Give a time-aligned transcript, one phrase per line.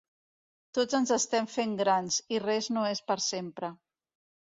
[0.77, 3.75] Tots ens estem fent grans, i res no és per sempre.